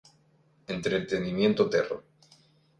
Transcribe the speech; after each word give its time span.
Entretenimiento 0.65 1.69
Terra. 1.69 2.01